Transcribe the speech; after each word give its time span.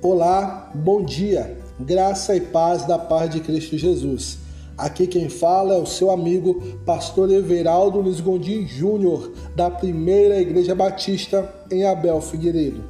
Olá, 0.00 0.70
bom 0.76 1.02
dia, 1.02 1.58
graça 1.80 2.36
e 2.36 2.40
paz 2.40 2.86
da 2.86 2.96
paz 2.96 3.30
de 3.30 3.40
Cristo 3.40 3.76
Jesus. 3.76 4.38
Aqui 4.76 5.08
quem 5.08 5.28
fala 5.28 5.74
é 5.74 5.76
o 5.76 5.86
seu 5.86 6.12
amigo, 6.12 6.62
pastor 6.86 7.28
Everaldo 7.28 8.00
Luiz 8.00 8.20
Gondim 8.20 8.64
Júnior, 8.64 9.32
da 9.56 9.68
Primeira 9.68 10.40
Igreja 10.40 10.72
Batista 10.72 11.52
em 11.68 11.84
Abel 11.84 12.20
Figueiredo. 12.20 12.84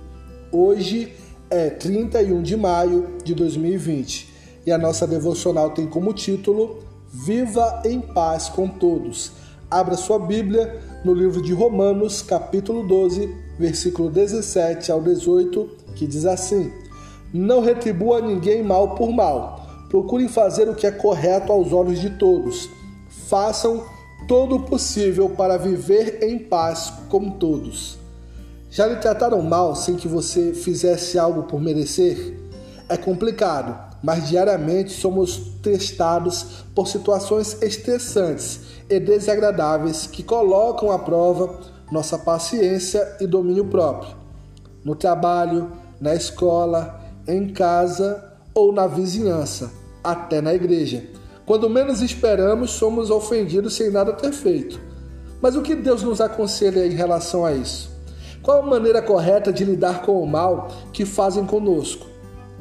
Hoje 0.53 1.15
é 1.49 1.71
31 1.71 2.43
de 2.43 2.59
maio 2.59 3.17
de 3.25 3.35
2020 3.35 4.29
e 4.67 4.71
a 4.71 4.77
nossa 4.77 5.07
devocional 5.07 5.71
tem 5.71 5.87
como 5.87 6.13
título 6.13 6.81
Viva 7.11 7.81
em 7.87 8.03
paz 8.03 8.51
com 8.51 8.69
todos. 8.69 9.33
Abra 9.71 9.97
sua 9.97 10.19
Bíblia 10.19 10.79
no 11.03 11.15
livro 11.15 11.41
de 11.41 11.55
Romanos, 11.55 12.21
capítulo 12.21 12.87
12, 12.87 13.35
versículo 13.59 14.11
17 14.11 14.93
ao 14.93 15.01
18, 15.01 15.71
que 15.95 16.07
diz 16.07 16.27
assim: 16.27 16.71
não 17.33 17.61
retribua 17.61 18.21
ninguém 18.21 18.63
mal 18.63 18.95
por 18.95 19.11
mal. 19.13 19.67
Procurem 19.89 20.29
fazer 20.29 20.69
o 20.69 20.75
que 20.75 20.87
é 20.87 20.91
correto 20.91 21.53
aos 21.53 21.73
olhos 21.73 22.01
de 22.01 22.11
todos. 22.11 22.69
Façam 23.29 23.85
todo 24.27 24.57
o 24.57 24.63
possível 24.63 25.31
para 25.31 25.57
viver 25.57 26.23
em 26.23 26.39
paz 26.39 26.93
com 27.09 27.31
todos. 27.31 27.99
Já 28.71 28.87
lhe 28.87 28.97
trataram 28.97 29.41
mal 29.41 29.75
sem 29.75 29.97
que 29.97 30.07
você 30.07 30.53
fizesse 30.53 31.19
algo 31.19 31.45
por 31.45 31.61
merecer? 31.61 32.39
É 32.89 32.97
complicado, 32.97 33.97
mas 34.03 34.29
diariamente 34.29 34.93
somos 34.93 35.39
testados 35.63 36.65
por 36.75 36.87
situações 36.87 37.61
estressantes 37.63 38.61
e 38.89 39.01
desagradáveis 39.01 40.07
que 40.07 40.23
colocam 40.23 40.91
à 40.91 40.99
prova 40.99 41.59
nossa 41.91 42.19
paciência 42.19 43.17
e 43.21 43.27
domínio 43.27 43.65
próprio. 43.65 44.15
No 44.85 44.95
trabalho, 44.95 45.73
na 46.01 46.15
escola, 46.15 46.98
em 47.29 47.51
casa 47.51 48.33
ou 48.55 48.73
na 48.73 48.87
vizinhança, 48.87 49.71
até 50.03 50.41
na 50.41 50.55
igreja. 50.55 51.05
Quando 51.45 51.69
menos 51.69 52.03
esperamos, 52.03 52.71
somos 52.71 53.11
ofendidos 53.11 53.75
sem 53.75 53.91
nada 53.91 54.13
ter 54.15 54.33
feito. 54.33 54.81
Mas 55.41 55.55
o 55.55 55.63
que 55.63 55.75
Deus 55.75 56.03
nos 56.03 56.21
aconselha 56.21 56.87
em 56.87 56.91
relação 56.91 57.45
a 57.45 57.53
isso? 57.53 57.91
Qual 58.43 58.63
a 58.63 58.67
maneira 58.67 59.03
correta 59.03 59.53
de 59.53 59.65
lidar 59.65 60.03
com 60.03 60.23
o 60.23 60.27
mal 60.27 60.69
que 60.93 61.05
fazem 61.05 61.45
conosco? 61.45 62.07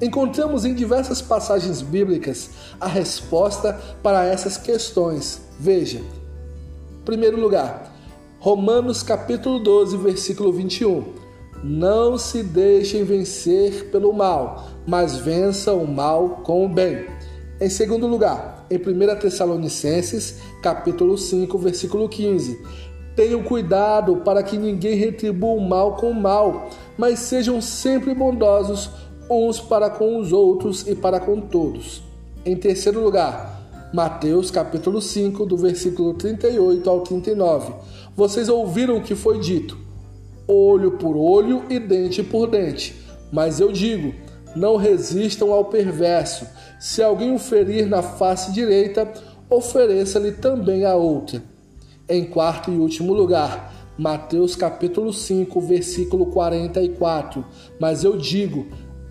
Encontramos 0.02 0.64
em 0.66 0.76
diversas 0.76 1.22
passagens 1.22 1.82
bíblicas 1.82 2.52
a 2.80 2.88
resposta 2.88 3.80
para 4.04 4.26
essas 4.26 4.58
questões. 4.58 5.42
Veja. 5.60 6.00
Em 6.00 7.04
primeiro 7.06 7.40
lugar, 7.40 7.92
Romanos 8.40 9.02
capítulo 9.02 9.60
12, 9.60 9.98
versículo 9.98 10.52
21. 10.54 11.27
Não 11.70 12.18
se 12.18 12.44
deixem 12.44 13.04
vencer 13.04 13.90
pelo 13.92 14.14
mal, 14.14 14.70
mas 14.88 15.18
vença 15.18 15.74
o 15.74 15.86
mal 15.86 16.42
com 16.42 16.66
o 16.66 16.70
bem. 16.70 17.06
Em 17.60 17.70
segundo 17.70 18.08
lugar, 18.08 18.66
em 18.72 18.78
1 18.78 19.20
Tessalonicenses, 19.20 20.38
capítulo 20.64 21.18
5, 21.18 21.58
versículo 21.58 22.08
15. 22.08 22.58
Tenham 23.18 23.44
cuidado 23.44 24.16
para 24.24 24.42
que 24.44 24.58
ninguém 24.58 24.96
retribua 24.96 25.56
o 25.56 25.60
mal 25.60 25.98
com 25.98 26.12
o 26.12 26.16
mal, 26.16 26.70
mas 26.98 27.20
sejam 27.20 27.60
sempre 27.60 28.16
bondosos 28.16 28.90
uns 29.30 29.60
para 29.60 29.90
com 29.90 30.20
os 30.20 30.32
outros 30.32 30.88
e 30.88 30.96
para 30.96 31.20
com 31.20 31.42
todos. 31.42 32.02
Em 32.46 32.56
terceiro 32.56 33.04
lugar, 33.04 33.90
Mateus 33.94 34.50
capítulo 34.50 35.02
5, 35.02 35.46
do 35.46 35.58
versículo 35.58 36.14
38 36.14 36.90
ao 36.90 37.02
39. 37.02 37.74
Vocês 38.16 38.48
ouviram 38.48 38.96
o 38.96 39.04
que 39.04 39.16
foi 39.16 39.38
dito: 39.42 39.87
olho 40.48 40.92
por 40.92 41.16
olho 41.16 41.64
e 41.70 41.80
dente 41.80 42.24
por 42.24 42.48
dente. 42.48 42.96
Mas 43.32 43.60
eu 43.60 43.72
digo: 43.72 44.14
não 44.56 44.76
resistam 44.76 45.52
ao 45.52 45.66
perverso. 45.66 46.48
Se 46.80 47.02
alguém 47.02 47.34
o 47.34 47.40
ferir 47.40 47.88
na 47.88 48.02
face 48.02 48.52
direita, 48.52 49.12
ofereça-lhe 49.50 50.32
também 50.32 50.86
a 50.86 50.96
outra. 50.96 51.42
Em 52.10 52.26
quarto 52.26 52.72
e 52.72 52.78
último 52.78 53.14
lugar, 53.14 53.74
Mateus 53.98 54.56
capítulo 54.56 55.12
5, 55.12 55.60
versículo 55.62 56.28
44. 56.28 57.44
Mas 57.80 58.04
eu 58.04 58.18
digo: 58.18 58.68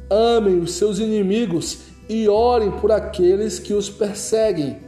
amem 0.08 0.58
os 0.60 0.72
seus 0.72 0.98
inimigos 0.98 1.78
e 2.08 2.28
orem 2.28 2.70
por 2.70 2.92
aqueles 2.92 3.58
que 3.58 3.74
os 3.74 3.90
perseguem. 3.90 4.78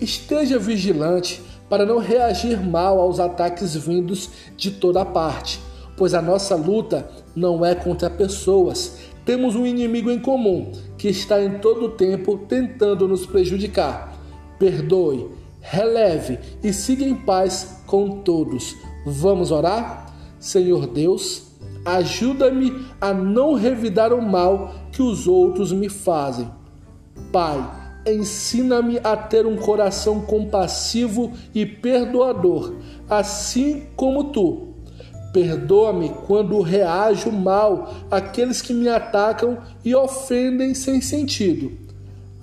Esteja 0.00 0.58
vigilante 0.58 1.40
para 1.68 1.86
não 1.86 1.98
reagir 1.98 2.60
mal 2.60 3.00
aos 3.00 3.18
ataques 3.18 3.74
vindos 3.74 4.30
de 4.56 4.70
toda 4.70 5.04
parte, 5.04 5.60
pois 5.96 6.14
a 6.14 6.22
nossa 6.22 6.54
luta 6.54 7.08
não 7.34 7.64
é 7.64 7.74
contra 7.74 8.10
pessoas. 8.10 8.98
Temos 9.24 9.56
um 9.56 9.66
inimigo 9.66 10.10
em 10.10 10.18
comum 10.18 10.72
que 10.98 11.08
está 11.08 11.42
em 11.42 11.58
todo 11.58 11.86
o 11.86 11.90
tempo 11.90 12.38
tentando 12.48 13.08
nos 13.08 13.24
prejudicar. 13.24 14.12
Perdoe, 14.58 15.30
releve 15.60 16.38
e 16.62 16.72
siga 16.72 17.04
em 17.04 17.14
paz 17.14 17.82
com 17.86 18.20
todos. 18.20 18.76
Vamos 19.06 19.50
orar? 19.50 20.14
Senhor 20.38 20.86
Deus, 20.86 21.44
ajuda-me 21.84 22.86
a 23.00 23.14
não 23.14 23.54
revidar 23.54 24.12
o 24.12 24.20
mal 24.20 24.74
que 24.92 25.02
os 25.02 25.26
outros 25.26 25.72
me 25.72 25.88
fazem. 25.88 26.50
Pai, 27.32 27.83
ensina-me 28.06 28.98
a 29.02 29.16
ter 29.16 29.46
um 29.46 29.56
coração 29.56 30.20
compassivo 30.20 31.32
e 31.54 31.64
perdoador, 31.64 32.74
assim 33.08 33.86
como 33.96 34.24
tu. 34.24 34.74
Perdoa-me 35.32 36.10
quando 36.26 36.60
reajo 36.60 37.32
mal 37.32 37.92
àqueles 38.10 38.62
que 38.62 38.72
me 38.72 38.88
atacam 38.88 39.58
e 39.84 39.94
ofendem 39.94 40.74
sem 40.74 41.00
sentido. 41.00 41.72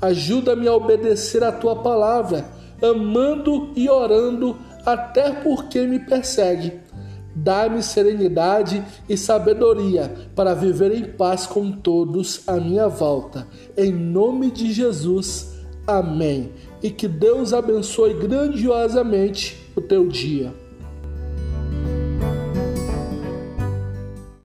Ajuda-me 0.02 0.68
a 0.68 0.74
obedecer 0.74 1.44
a 1.44 1.52
tua 1.52 1.76
palavra, 1.78 2.46
amando 2.82 3.70
e 3.76 3.90
orando 3.90 4.58
até 4.86 5.32
por 5.32 5.70
quem 5.70 5.88
me 5.88 6.00
persegue. 6.00 6.74
Dá-me 7.34 7.82
serenidade 7.82 8.84
e 9.08 9.16
sabedoria 9.16 10.14
para 10.36 10.54
viver 10.54 10.92
em 10.94 11.06
paz 11.06 11.46
com 11.46 11.72
todos 11.72 12.42
à 12.46 12.58
minha 12.58 12.90
volta. 12.90 13.48
Em 13.78 13.92
nome 13.92 14.52
de 14.52 14.74
Jesus. 14.74 15.51
Amém. 15.86 16.52
E 16.82 16.90
que 16.90 17.08
Deus 17.08 17.54
abençoe 17.54 18.14
grandiosamente 18.14 19.58
o 19.76 19.82
teu 19.82 20.08
dia. 20.08 20.54